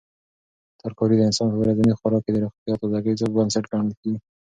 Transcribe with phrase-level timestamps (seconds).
[0.81, 4.19] ترکاري د انسان په ورځني خوراک کې د روغتیا او تازګۍ بنسټ ګڼل کیږي.